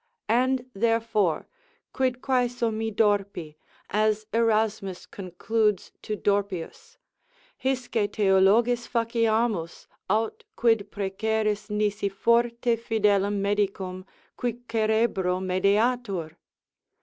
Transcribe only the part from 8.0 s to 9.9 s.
Theologis faciamus,